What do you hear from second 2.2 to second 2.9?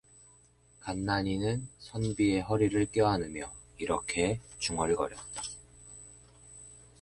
허리를